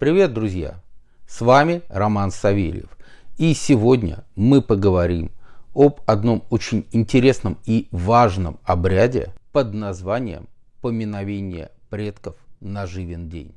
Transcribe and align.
Привет, 0.00 0.32
друзья! 0.32 0.82
С 1.28 1.42
вами 1.42 1.82
Роман 1.90 2.30
Савельев. 2.30 2.88
И 3.36 3.52
сегодня 3.52 4.24
мы 4.34 4.62
поговорим 4.62 5.30
об 5.74 6.00
одном 6.06 6.42
очень 6.48 6.86
интересном 6.90 7.58
и 7.66 7.86
важном 7.90 8.58
обряде 8.64 9.34
под 9.52 9.74
названием 9.74 10.48
поминовение 10.80 11.70
предков 11.90 12.34
на 12.60 12.86
живен 12.86 13.28
день. 13.28 13.54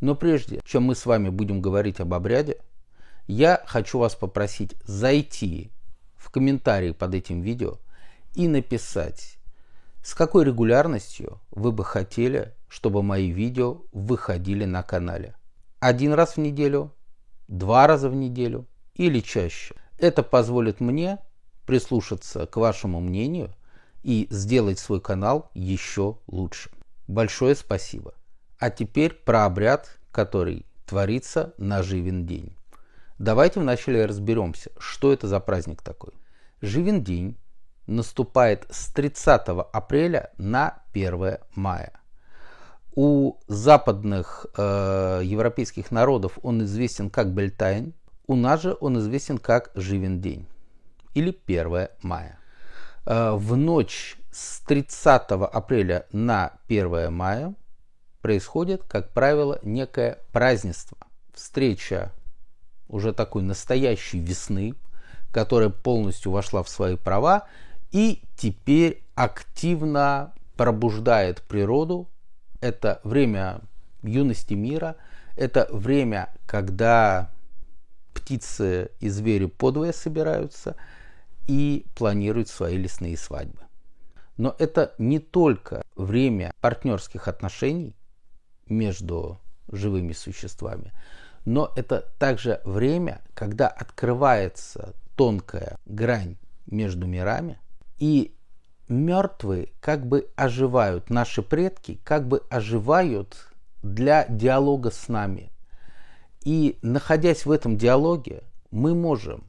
Но 0.00 0.14
прежде 0.14 0.62
чем 0.64 0.84
мы 0.84 0.94
с 0.94 1.04
вами 1.04 1.28
будем 1.28 1.60
говорить 1.60 2.00
об 2.00 2.14
обряде, 2.14 2.56
я 3.26 3.62
хочу 3.66 3.98
вас 3.98 4.14
попросить 4.14 4.74
зайти 4.86 5.70
в 6.16 6.30
комментарии 6.30 6.92
под 6.92 7.14
этим 7.14 7.42
видео 7.42 7.76
и 8.34 8.48
написать 8.48 9.36
с 10.02 10.14
какой 10.14 10.44
регулярностью 10.44 11.40
вы 11.50 11.70
бы 11.70 11.84
хотели, 11.84 12.54
чтобы 12.68 13.02
мои 13.02 13.30
видео 13.30 13.82
выходили 13.92 14.64
на 14.64 14.82
канале? 14.82 15.36
Один 15.78 16.12
раз 16.12 16.36
в 16.36 16.40
неделю, 16.40 16.92
два 17.46 17.86
раза 17.86 18.08
в 18.08 18.14
неделю 18.14 18.66
или 18.94 19.20
чаще? 19.20 19.74
Это 19.98 20.22
позволит 20.22 20.80
мне 20.80 21.18
прислушаться 21.66 22.46
к 22.46 22.56
вашему 22.56 23.00
мнению 23.00 23.54
и 24.02 24.26
сделать 24.30 24.80
свой 24.80 25.00
канал 25.00 25.50
еще 25.54 26.18
лучше. 26.26 26.70
Большое 27.06 27.54
спасибо. 27.54 28.14
А 28.58 28.70
теперь 28.70 29.14
про 29.14 29.44
обряд, 29.44 29.98
который 30.10 30.66
творится 30.86 31.54
на 31.58 31.82
Живен 31.82 32.26
день. 32.26 32.56
Давайте 33.18 33.60
вначале 33.60 34.04
разберемся, 34.04 34.72
что 34.78 35.12
это 35.12 35.28
за 35.28 35.38
праздник 35.38 35.82
такой. 35.82 36.12
Живен 36.60 37.04
день 37.04 37.38
наступает 37.86 38.66
с 38.70 38.92
30 38.92 39.48
апреля 39.72 40.30
на 40.38 40.82
1 40.92 41.38
мая. 41.54 41.92
У 42.94 43.36
западных 43.48 44.46
э, 44.56 45.20
европейских 45.24 45.90
народов 45.90 46.38
он 46.42 46.62
известен 46.64 47.10
как 47.10 47.32
Бельтайн, 47.32 47.94
у 48.26 48.36
нас 48.36 48.62
же 48.62 48.76
он 48.80 48.98
известен 48.98 49.38
как 49.38 49.70
Живен 49.74 50.20
день 50.20 50.46
или 51.14 51.36
1 51.46 51.88
мая. 52.02 52.38
Э, 53.06 53.32
в 53.32 53.56
ночь 53.56 54.16
с 54.30 54.60
30 54.60 55.22
апреля 55.30 56.06
на 56.12 56.52
1 56.68 57.12
мая 57.12 57.54
происходит, 58.20 58.84
как 58.84 59.10
правило, 59.10 59.58
некое 59.62 60.18
празднество, 60.32 60.98
встреча 61.34 62.12
уже 62.88 63.12
такой 63.12 63.42
настоящей 63.42 64.20
весны, 64.20 64.74
которая 65.32 65.70
полностью 65.70 66.30
вошла 66.30 66.62
в 66.62 66.68
свои 66.68 66.96
права 66.96 67.46
и 67.92 68.22
теперь 68.36 69.04
активно 69.14 70.32
пробуждает 70.56 71.42
природу. 71.42 72.08
Это 72.60 73.00
время 73.04 73.60
юности 74.02 74.54
мира, 74.54 74.96
это 75.36 75.68
время, 75.70 76.32
когда 76.46 77.30
птицы 78.14 78.90
и 79.00 79.08
звери 79.08 79.46
подвое 79.46 79.92
собираются 79.92 80.76
и 81.46 81.86
планируют 81.94 82.48
свои 82.48 82.76
лесные 82.76 83.16
свадьбы. 83.16 83.60
Но 84.36 84.54
это 84.58 84.94
не 84.98 85.18
только 85.18 85.82
время 85.94 86.52
партнерских 86.60 87.28
отношений 87.28 87.94
между 88.66 89.40
живыми 89.70 90.12
существами, 90.12 90.92
но 91.44 91.72
это 91.76 92.08
также 92.18 92.60
время, 92.64 93.20
когда 93.34 93.68
открывается 93.68 94.94
тонкая 95.16 95.78
грань 95.84 96.36
между 96.66 97.06
мирами, 97.06 97.58
и 98.02 98.34
мертвые 98.88 99.68
как 99.78 100.08
бы 100.08 100.28
оживают, 100.34 101.08
наши 101.08 101.40
предки 101.40 102.00
как 102.02 102.26
бы 102.26 102.42
оживают 102.50 103.36
для 103.84 104.26
диалога 104.26 104.90
с 104.90 105.06
нами. 105.06 105.52
И 106.42 106.80
находясь 106.82 107.46
в 107.46 107.52
этом 107.52 107.76
диалоге, 107.76 108.42
мы 108.72 108.96
можем 108.96 109.44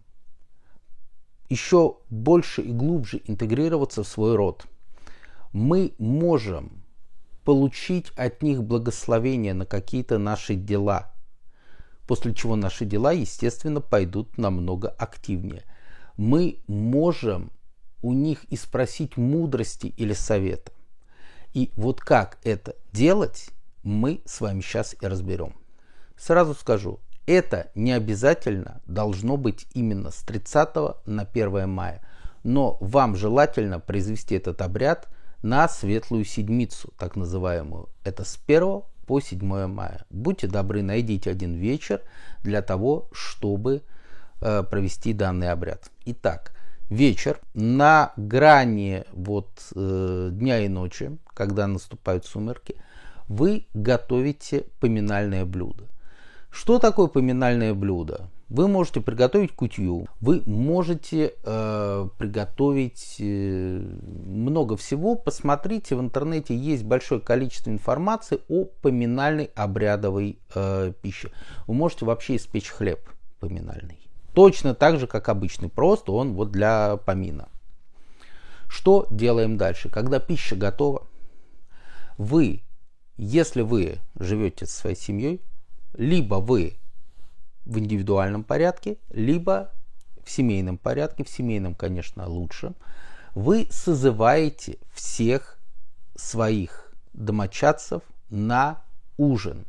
еще 1.50 1.98
больше 2.12 2.62
и 2.62 2.72
глубже 2.72 3.22
интегрироваться 3.26 4.04
в 4.04 4.08
свой 4.08 4.36
род. 4.36 4.68
Мы 5.52 5.96
можем 5.98 6.84
получить 7.46 8.12
от 8.16 8.44
них 8.44 8.64
благословение 8.64 9.56
на 9.56 9.66
какие-то 9.66 10.20
наши 10.20 10.54
дела, 10.54 11.12
после 12.06 12.36
чего 12.36 12.56
наши 12.56 12.86
дела, 12.86 13.14
естественно, 13.14 13.82
пойдут 13.82 14.38
намного 14.38 14.90
активнее. 14.90 15.64
Мы 16.18 16.60
можем 16.68 17.52
у 18.04 18.14
них 18.14 18.44
и 18.46 18.56
спросить 18.56 19.18
мудрости 19.18 19.88
или 19.98 20.14
совета. 20.14 20.72
И 21.54 21.72
вот 21.76 22.02
как 22.02 22.38
это 22.44 22.76
делать, 22.92 23.50
мы 23.82 24.22
с 24.26 24.42
вами 24.42 24.62
сейчас 24.62 24.96
и 25.00 25.08
разберем. 25.08 25.56
Сразу 26.18 26.54
скажу, 26.54 27.00
это 27.26 27.72
не 27.74 27.94
обязательно 27.94 28.82
должно 28.86 29.38
быть 29.38 29.66
именно 29.74 30.12
с 30.12 30.18
30 30.24 31.06
на 31.06 31.24
1 31.24 31.70
мая, 31.70 32.02
но 32.44 32.78
вам 32.82 33.16
желательно 33.16 33.80
произвести 33.80 34.36
этот 34.36 34.62
обряд 34.62 35.08
на 35.42 35.68
светлую 35.68 36.26
седмицу, 36.26 36.94
так 36.98 37.16
называемую. 37.16 37.90
Это 38.04 38.26
с 38.26 38.38
1 38.46 38.82
по 39.06 39.20
7 39.22 39.68
мая. 39.68 40.06
Будьте 40.10 40.48
добры, 40.48 40.82
найдите 40.82 41.32
один 41.32 41.56
вечер 41.56 42.02
для 42.44 42.62
того, 42.62 43.10
чтобы 43.14 43.84
э, 44.42 44.64
провести 44.64 45.14
данный 45.14 45.52
обряд. 45.52 45.90
Итак, 46.06 46.53
вечер 46.94 47.40
на 47.54 48.14
грани 48.18 49.04
вот, 49.12 49.50
э, 49.76 50.30
дня 50.32 50.60
и 50.60 50.68
ночи, 50.68 51.18
когда 51.34 51.68
наступают 51.68 52.26
сумерки, 52.26 52.76
вы 53.28 53.66
готовите 53.74 54.66
поминальное 54.80 55.46
блюдо. 55.46 55.86
Что 56.52 56.78
такое 56.78 57.08
поминальное 57.08 57.74
блюдо? 57.74 58.30
Вы 58.48 58.68
можете 58.68 59.02
приготовить 59.02 59.54
кутью, 59.54 60.06
вы 60.22 60.44
можете 60.46 61.34
э, 61.44 62.08
приготовить 62.20 63.16
э, 63.18 63.80
много 64.28 64.78
всего. 64.78 65.16
Посмотрите, 65.16 65.96
в 65.96 66.02
интернете 66.02 66.56
есть 66.56 66.84
большое 66.84 67.20
количество 67.20 67.72
информации 67.72 68.42
о 68.50 68.66
поминальной 68.66 69.50
обрядовой 69.56 70.38
э, 70.54 70.94
пище. 71.02 71.32
Вы 71.66 71.74
можете 71.74 72.06
вообще 72.06 72.36
испечь 72.36 72.70
хлеб 72.70 73.00
поминальный. 73.40 74.13
Точно 74.34 74.74
так 74.74 75.00
же, 75.00 75.08
как 75.08 75.30
обычный, 75.30 75.70
просто 75.70 76.12
он 76.12 76.34
вот 76.34 76.52
для 76.52 76.98
помина. 76.98 77.50
Что 78.68 79.06
делаем 79.12 79.58
дальше? 79.58 79.90
Когда 79.90 80.20
пища 80.20 80.56
готова, 80.56 81.08
вы, 82.18 82.64
если 83.18 83.62
вы 83.62 84.00
живете 84.16 84.66
со 84.66 84.80
своей 84.80 84.96
семьей, 84.96 85.42
либо 85.94 86.36
вы 86.36 86.78
в 87.66 87.78
индивидуальном 87.78 88.44
порядке, 88.44 88.98
либо 89.12 89.72
в 90.24 90.32
семейном 90.32 90.78
порядке, 90.78 91.24
в 91.24 91.30
семейном, 91.30 91.76
конечно, 91.76 92.28
лучше, 92.28 92.74
вы 93.36 93.68
созываете 93.70 94.80
всех 94.94 95.60
своих 96.16 96.92
домочадцев 97.14 98.02
на 98.30 98.82
ужин. 99.18 99.66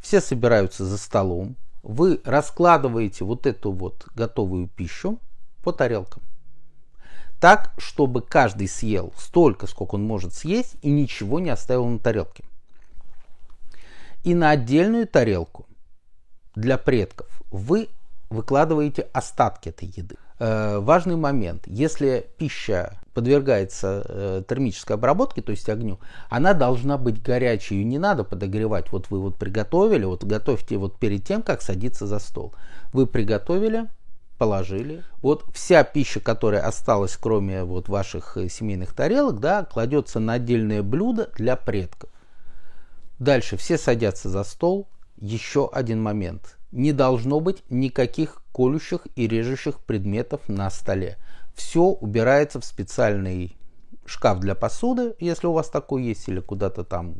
Все 0.00 0.20
собираются 0.20 0.84
за 0.84 0.96
столом, 0.98 1.56
вы 1.84 2.20
раскладываете 2.24 3.24
вот 3.24 3.46
эту 3.46 3.70
вот 3.70 4.06
готовую 4.14 4.68
пищу 4.68 5.20
по 5.62 5.72
тарелкам. 5.72 6.22
Так, 7.38 7.74
чтобы 7.76 8.22
каждый 8.22 8.68
съел 8.68 9.12
столько, 9.18 9.66
сколько 9.66 9.96
он 9.96 10.02
может 10.02 10.32
съесть, 10.32 10.76
и 10.80 10.90
ничего 10.90 11.40
не 11.40 11.50
оставил 11.50 11.86
на 11.86 11.98
тарелке. 11.98 12.42
И 14.24 14.34
на 14.34 14.50
отдельную 14.50 15.06
тарелку 15.06 15.66
для 16.54 16.78
предков 16.78 17.42
вы 17.50 17.88
выкладываете 18.30 19.08
остатки 19.12 19.68
этой 19.68 19.88
еды. 19.88 20.16
Э, 20.38 20.78
важный 20.78 21.16
момент. 21.16 21.62
Если 21.66 22.26
пища 22.38 22.98
подвергается 23.14 24.04
э, 24.06 24.42
термической 24.48 24.96
обработке, 24.96 25.42
то 25.42 25.52
есть 25.52 25.68
огню, 25.68 26.00
она 26.28 26.52
должна 26.54 26.98
быть 26.98 27.22
горячей, 27.22 27.76
ее 27.76 27.84
не 27.84 27.98
надо 27.98 28.24
подогревать. 28.24 28.90
Вот 28.90 29.10
вы 29.10 29.20
вот 29.20 29.36
приготовили, 29.36 30.04
вот 30.04 30.24
готовьте 30.24 30.76
вот 30.76 30.98
перед 30.98 31.24
тем, 31.24 31.42
как 31.42 31.62
садиться 31.62 32.06
за 32.06 32.18
стол. 32.18 32.52
Вы 32.92 33.06
приготовили, 33.06 33.88
положили. 34.36 35.04
Вот 35.22 35.44
вся 35.54 35.84
пища, 35.84 36.20
которая 36.20 36.62
осталась, 36.66 37.16
кроме 37.16 37.62
вот 37.62 37.88
ваших 37.88 38.36
э, 38.36 38.48
семейных 38.48 38.92
тарелок, 38.92 39.38
да, 39.38 39.64
кладется 39.64 40.18
на 40.18 40.34
отдельное 40.34 40.82
блюдо 40.82 41.30
для 41.36 41.56
предков. 41.56 42.10
Дальше 43.18 43.56
все 43.56 43.78
садятся 43.78 44.28
за 44.28 44.42
стол. 44.42 44.88
Еще 45.16 45.70
один 45.72 46.02
момент. 46.02 46.58
Не 46.74 46.92
должно 46.92 47.38
быть 47.38 47.62
никаких 47.70 48.42
колющих 48.52 49.06
и 49.14 49.28
режущих 49.28 49.78
предметов 49.78 50.40
на 50.48 50.68
столе. 50.70 51.18
Все 51.54 51.82
убирается 51.82 52.60
в 52.60 52.64
специальный 52.64 53.56
шкаф 54.04 54.40
для 54.40 54.56
посуды, 54.56 55.14
если 55.20 55.46
у 55.46 55.52
вас 55.52 55.68
такой 55.70 56.02
есть, 56.02 56.28
или 56.28 56.40
куда-то 56.40 56.82
там, 56.82 57.14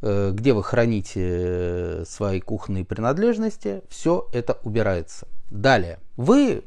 э, 0.00 0.32
где 0.32 0.52
вы 0.52 0.64
храните 0.64 1.20
э, 1.22 2.04
свои 2.04 2.40
кухонные 2.40 2.84
принадлежности, 2.84 3.82
все 3.88 4.28
это 4.32 4.58
убирается. 4.64 5.28
Далее, 5.48 6.00
вы 6.16 6.64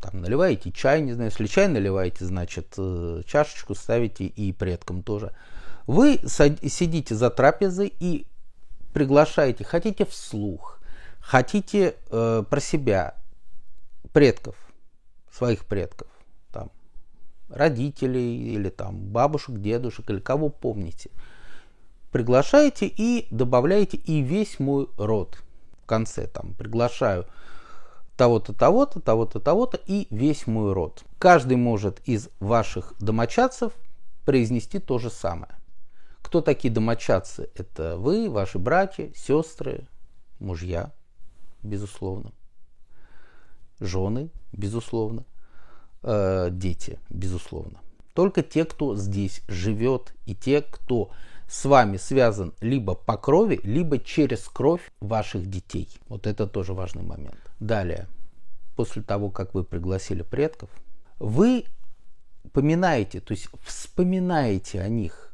там 0.00 0.20
наливаете 0.20 0.72
чай, 0.72 1.00
не 1.00 1.12
знаю, 1.12 1.30
если 1.30 1.46
чай 1.46 1.68
наливаете, 1.68 2.24
значит, 2.24 2.74
э, 2.76 3.22
чашечку 3.24 3.76
ставите 3.76 4.24
и 4.24 4.52
предкам 4.52 5.04
тоже. 5.04 5.32
Вы 5.86 6.18
сидите 6.26 7.14
за 7.14 7.30
трапезой 7.30 7.94
и 8.00 8.26
приглашаете, 8.94 9.64
хотите 9.64 10.06
вслух, 10.06 10.80
хотите 11.20 11.96
э, 12.10 12.44
про 12.48 12.60
себя, 12.60 13.16
предков, 14.12 14.56
своих 15.30 15.66
предков, 15.66 16.08
там, 16.50 16.70
родителей 17.50 18.54
или 18.54 18.70
там 18.70 18.96
бабушек, 18.96 19.56
дедушек 19.58 20.08
или 20.08 20.20
кого 20.20 20.48
помните. 20.48 21.10
Приглашаете 22.12 22.86
и 22.86 23.26
добавляете 23.30 23.96
и 23.96 24.22
весь 24.22 24.60
мой 24.60 24.88
род 24.96 25.38
в 25.84 25.86
конце 25.86 26.26
там 26.26 26.54
приглашаю 26.54 27.26
того-то, 28.16 28.54
того-то, 28.54 29.00
того-то, 29.00 29.40
того-то 29.40 29.78
и 29.86 30.06
весь 30.10 30.46
мой 30.46 30.72
род. 30.72 31.04
Каждый 31.18 31.56
может 31.56 32.00
из 32.08 32.30
ваших 32.40 32.94
домочадцев 33.00 33.72
произнести 34.24 34.78
то 34.78 34.98
же 34.98 35.10
самое. 35.10 35.52
Кто 36.24 36.40
такие 36.40 36.72
домочадцы? 36.72 37.50
Это 37.54 37.98
вы, 37.98 38.30
ваши 38.30 38.58
братья, 38.58 39.12
сестры, 39.14 39.86
мужья, 40.40 40.90
безусловно, 41.62 42.32
жены, 43.78 44.30
безусловно, 44.50 45.26
э, 46.02 46.48
дети, 46.50 46.98
безусловно. 47.10 47.78
Только 48.14 48.42
те, 48.42 48.64
кто 48.64 48.96
здесь 48.96 49.42
живет, 49.48 50.14
и 50.24 50.34
те, 50.34 50.62
кто 50.62 51.10
с 51.46 51.66
вами 51.66 51.98
связан 51.98 52.54
либо 52.60 52.94
по 52.94 53.18
крови, 53.18 53.60
либо 53.62 53.98
через 53.98 54.48
кровь 54.48 54.90
ваших 55.00 55.48
детей. 55.50 55.88
Вот 56.08 56.26
это 56.26 56.46
тоже 56.46 56.72
важный 56.72 57.02
момент. 57.02 57.38
Далее, 57.60 58.08
после 58.76 59.02
того, 59.02 59.30
как 59.30 59.54
вы 59.54 59.62
пригласили 59.62 60.22
предков, 60.22 60.70
вы 61.18 61.66
поминаете, 62.52 63.20
то 63.20 63.32
есть 63.32 63.48
вспоминаете 63.62 64.80
о 64.80 64.88
них, 64.88 65.33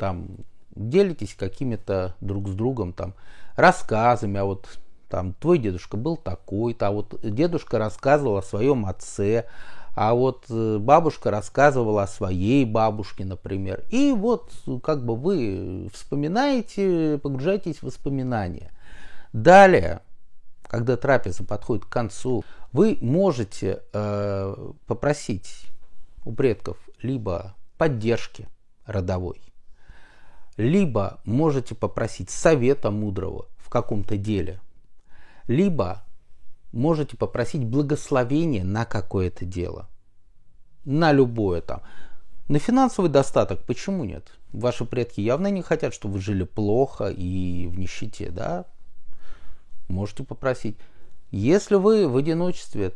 там, 0.00 0.28
делитесь 0.74 1.34
какими-то 1.34 2.16
друг 2.22 2.48
с 2.48 2.54
другом 2.54 2.94
там 2.94 3.14
рассказами, 3.54 4.40
а 4.40 4.44
вот 4.44 4.66
там 5.10 5.34
твой 5.34 5.58
дедушка 5.58 5.98
был 5.98 6.16
такой-то, 6.16 6.86
а 6.86 6.90
вот 6.90 7.20
дедушка 7.22 7.78
рассказывал 7.78 8.38
о 8.38 8.42
своем 8.42 8.86
отце, 8.86 9.44
а 9.94 10.14
вот 10.14 10.46
э, 10.48 10.78
бабушка 10.78 11.30
рассказывала 11.30 12.04
о 12.04 12.06
своей 12.06 12.64
бабушке, 12.64 13.26
например. 13.26 13.84
И 13.90 14.12
вот 14.12 14.50
как 14.82 15.04
бы 15.04 15.16
вы 15.16 15.90
вспоминаете, 15.92 17.18
погружаетесь 17.22 17.78
в 17.78 17.82
воспоминания. 17.82 18.70
Далее, 19.34 20.00
когда 20.62 20.96
трапеза 20.96 21.44
подходит 21.44 21.84
к 21.84 21.90
концу, 21.90 22.42
вы 22.72 22.96
можете 23.02 23.82
э, 23.92 24.72
попросить 24.86 25.66
у 26.24 26.32
предков 26.32 26.78
либо 27.02 27.54
поддержки 27.76 28.48
родовой, 28.86 29.49
либо 30.56 31.20
можете 31.24 31.74
попросить 31.74 32.30
совета 32.30 32.90
мудрого 32.90 33.46
в 33.58 33.68
каком-то 33.68 34.16
деле, 34.16 34.60
либо 35.46 36.04
можете 36.72 37.16
попросить 37.16 37.64
благословения 37.64 38.64
на 38.64 38.84
какое-то 38.84 39.44
дело. 39.44 39.88
На 40.84 41.12
любое 41.12 41.60
там. 41.60 41.82
На 42.48 42.58
финансовый 42.58 43.08
достаток 43.08 43.62
почему 43.64 44.04
нет? 44.04 44.32
Ваши 44.52 44.84
предки 44.84 45.20
явно 45.20 45.48
не 45.48 45.62
хотят, 45.62 45.94
чтобы 45.94 46.14
вы 46.14 46.20
жили 46.20 46.42
плохо 46.42 47.08
и 47.08 47.66
в 47.66 47.78
нищете, 47.78 48.30
да? 48.30 48.64
Можете 49.88 50.24
попросить. 50.24 50.76
Если 51.30 51.76
вы 51.76 52.08
в 52.08 52.16
одиночестве, 52.16 52.92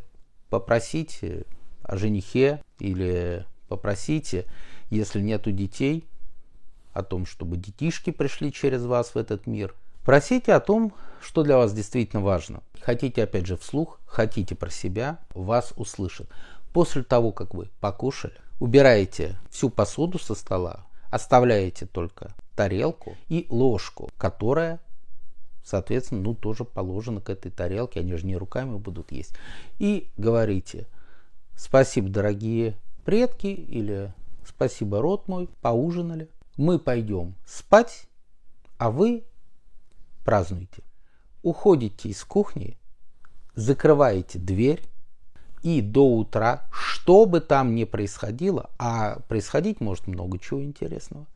попросите 0.49 1.45
о 1.83 1.95
женихе 1.95 2.61
или 2.79 3.45
попросите, 3.69 4.45
если 4.89 5.21
нету 5.21 5.51
детей, 5.51 6.05
о 6.95 7.03
том, 7.03 7.27
чтобы 7.27 7.57
детишки 7.57 8.09
пришли 8.09 8.51
через 8.51 8.83
вас 8.83 9.13
в 9.13 9.17
этот 9.17 9.45
мир– 9.45 9.75
Просите 10.05 10.53
о 10.53 10.59
том, 10.59 10.93
что 11.19 11.41
для 11.41 11.57
вас 11.57 11.73
действительно 11.73 12.21
важно. 12.21 12.61
Хотите, 12.79 13.23
опять 13.23 13.47
же, 13.47 13.57
вслух, 13.57 13.99
хотите 14.05 14.53
про 14.53 14.69
себя, 14.69 15.17
вас 15.33 15.73
услышат. 15.75 16.29
После 16.73 17.01
того, 17.01 17.31
как 17.31 17.55
вы 17.55 17.69
покушали, 17.79 18.35
убираете 18.59 19.35
всю 19.49 19.71
посуду 19.71 20.19
со 20.19 20.35
стола, 20.35 20.85
оставляете 21.09 21.87
только 21.87 22.35
тарелку 22.55 23.17
и 23.29 23.47
ложку, 23.49 24.11
которая, 24.19 24.79
соответственно, 25.63 26.21
ну 26.21 26.35
тоже 26.35 26.65
положена 26.65 27.19
к 27.19 27.31
этой 27.31 27.49
тарелке, 27.49 28.01
они 28.01 28.15
же 28.15 28.27
не 28.27 28.37
руками 28.37 28.77
будут 28.77 29.11
есть. 29.11 29.33
И 29.79 30.11
говорите, 30.17 30.85
спасибо, 31.55 32.09
дорогие 32.09 32.75
предки, 33.05 33.47
или 33.47 34.13
спасибо, 34.47 35.01
род 35.01 35.27
мой, 35.27 35.49
поужинали. 35.61 36.29
Мы 36.57 36.79
пойдем 36.79 37.35
спать, 37.45 38.07
а 38.77 38.89
вы 38.89 39.25
празднуйте. 40.23 40.83
Уходите 41.43 42.09
из 42.09 42.23
кухни, 42.23 42.77
закрываете 43.55 44.39
дверь 44.39 44.81
и 45.63 45.81
до 45.81 46.07
утра, 46.07 46.67
что 46.71 47.25
бы 47.25 47.41
там 47.41 47.75
ни 47.75 47.83
происходило, 47.83 48.69
а 48.79 49.19
происходить 49.27 49.81
может 49.81 50.07
много 50.07 50.39
чего 50.39 50.63
интересного, 50.63 51.27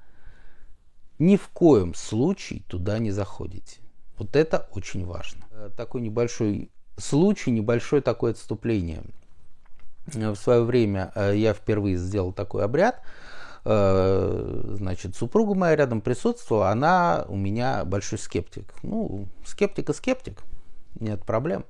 ни 1.19 1.35
в 1.35 1.49
коем 1.49 1.93
случае 1.93 2.63
туда 2.67 2.97
не 2.97 3.11
заходите. 3.11 3.79
Вот 4.17 4.35
это 4.35 4.67
очень 4.71 5.05
важно. 5.05 5.45
Э, 5.51 5.69
такой 5.75 6.01
небольшой 6.01 6.71
случай, 6.97 7.51
небольшое 7.51 8.01
такое 8.01 8.31
отступление. 8.31 9.03
В 10.07 10.35
свое 10.35 10.63
время 10.63 11.11
э, 11.13 11.35
я 11.35 11.53
впервые 11.53 11.97
сделал 11.97 12.31
такой 12.31 12.63
обряд– 12.63 13.01
Э, 13.11 13.38
значит, 13.63 15.15
супруга 15.15 15.53
моя 15.53 15.75
рядом 15.75 16.01
присутствовала, 16.01 16.69
она 16.69 17.25
у 17.27 17.35
меня 17.35 17.85
большой 17.85 18.17
скептик. 18.19 18.73
Ну, 18.83 19.27
скептик 19.45 19.89
и 19.89 19.93
скептик, 19.93 20.41
нет 20.99 21.23
проблем. 21.25 21.65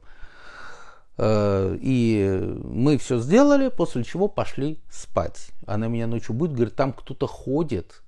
Э, 1.21 1.77
и 1.81 2.57
мы 2.63 2.97
все 2.97 3.19
сделали, 3.19 3.68
после 3.68 4.06
чего 4.06 4.30
пошли 4.30 4.80
спать. 4.89 5.50
Она 5.68 5.88
меня 5.88 6.07
ночью 6.07 6.33
будет, 6.33 6.53
говорит, 6.53 6.75
там 6.75 6.94
кто-то 6.94 7.27
ходит 7.27 8.03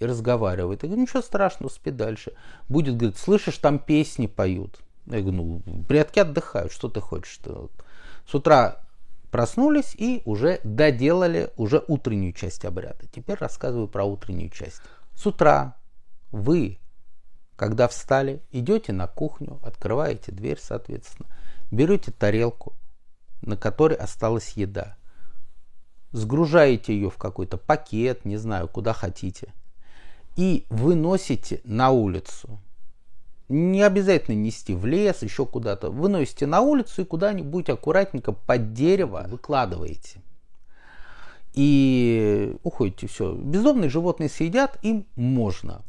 и 0.00 0.06
разговаривает. 0.06 0.82
Я 0.82 0.88
говорю, 0.88 1.02
ничего 1.02 1.20
страшного, 1.20 1.70
спи 1.70 1.90
дальше. 1.90 2.32
Будет, 2.70 2.96
говорит, 2.96 3.18
слышишь, 3.18 3.58
там 3.58 3.78
песни 3.78 4.26
поют. 4.26 4.78
Я 5.04 5.20
говорю, 5.20 5.60
ну, 5.66 5.82
предки 5.86 6.20
отдыхают, 6.20 6.72
что 6.72 6.88
ты 6.88 7.00
хочешь? 7.00 7.38
-то? 7.44 7.70
С 8.26 8.34
утра 8.34 8.83
проснулись 9.34 9.96
и 9.96 10.22
уже 10.26 10.60
доделали 10.62 11.50
уже 11.56 11.82
утреннюю 11.88 12.32
часть 12.32 12.64
обряда. 12.64 13.04
Теперь 13.12 13.36
рассказываю 13.36 13.88
про 13.88 14.04
утреннюю 14.04 14.48
часть. 14.48 14.80
С 15.12 15.26
утра 15.26 15.74
вы, 16.30 16.78
когда 17.56 17.88
встали, 17.88 18.44
идете 18.52 18.92
на 18.92 19.08
кухню, 19.08 19.58
открываете 19.64 20.30
дверь, 20.30 20.60
соответственно, 20.62 21.28
берете 21.72 22.12
тарелку, 22.12 22.74
на 23.42 23.56
которой 23.56 23.96
осталась 23.96 24.52
еда, 24.52 24.96
сгружаете 26.12 26.94
ее 26.94 27.10
в 27.10 27.16
какой-то 27.16 27.56
пакет, 27.56 28.24
не 28.24 28.36
знаю, 28.36 28.68
куда 28.68 28.92
хотите, 28.92 29.52
и 30.36 30.64
выносите 30.70 31.60
на 31.64 31.90
улицу 31.90 32.60
не 33.54 33.82
обязательно 33.82 34.34
нести 34.34 34.74
в 34.74 34.84
лес, 34.84 35.22
еще 35.22 35.46
куда-то. 35.46 35.90
Выносите 35.90 36.46
на 36.46 36.60
улицу 36.60 37.02
и 37.02 37.04
куда-нибудь 37.04 37.68
аккуратненько 37.70 38.32
под 38.32 38.72
дерево 38.72 39.26
выкладываете. 39.28 40.22
И 41.52 42.56
уходите, 42.64 43.06
все. 43.06 43.32
Бездомные 43.32 43.88
животные 43.88 44.28
съедят, 44.28 44.78
им 44.82 45.06
можно. 45.14 45.84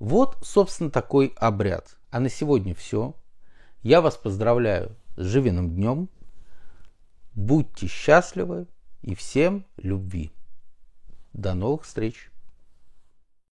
Вот, 0.00 0.36
собственно, 0.42 0.90
такой 0.90 1.32
обряд. 1.36 1.96
А 2.10 2.18
на 2.18 2.28
сегодня 2.28 2.74
все. 2.74 3.14
Я 3.82 4.00
вас 4.00 4.16
поздравляю 4.16 4.96
с 5.16 5.22
живиным 5.22 5.70
днем. 5.70 6.08
Будьте 7.34 7.86
счастливы 7.86 8.66
и 9.02 9.14
всем 9.14 9.64
любви. 9.76 10.32
До 11.32 11.54
новых 11.54 11.84
встреч! 11.84 12.30